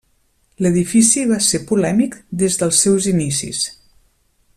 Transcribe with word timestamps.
L'edifici 0.65 1.25
va 1.31 1.37
ser 1.47 1.61
polèmic 1.71 2.17
des 2.45 2.57
dels 2.63 2.81
seus 2.87 3.09
inicis. 3.13 3.65